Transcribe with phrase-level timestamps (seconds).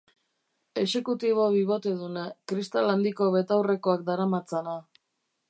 [0.83, 4.77] Exekutibo biboteduna, kristal handiko betaurrekoak daramatzana.